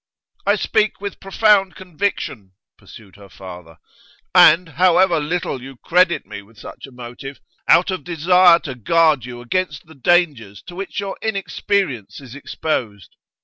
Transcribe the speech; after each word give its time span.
'I 0.47 0.55
speak 0.55 0.99
with 0.99 1.19
profound 1.19 1.75
conviction,' 1.75 2.53
pursued 2.75 3.17
her 3.17 3.29
father, 3.29 3.77
'and, 4.33 4.69
however 4.69 5.19
little 5.19 5.61
you 5.61 5.77
credit 5.77 6.25
me 6.25 6.41
with 6.41 6.57
such 6.57 6.87
a 6.87 6.91
motive, 6.91 7.39
out 7.67 7.91
of 7.91 8.03
desire 8.03 8.57
to 8.61 8.73
guard 8.73 9.25
you 9.25 9.41
against 9.41 9.85
the 9.85 9.93
dangers 9.93 10.63
to 10.63 10.73
which 10.73 10.99
your 10.99 11.19
inexperience 11.21 12.19
is 12.19 12.33
exposed. 12.33 13.15